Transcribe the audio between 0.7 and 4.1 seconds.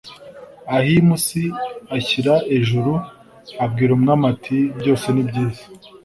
Ahim si ashyira ejuru abwira